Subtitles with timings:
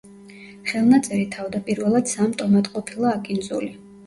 [0.71, 3.73] ხელნაწერი თავდაპირველად სამ ტომად ყოფილა აკინძული.